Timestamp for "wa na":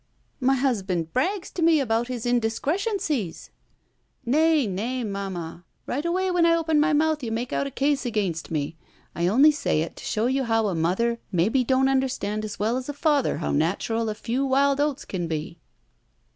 4.25-5.03